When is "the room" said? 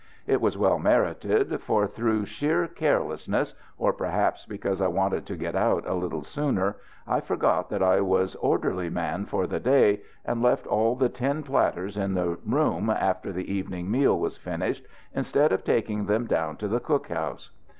12.15-12.89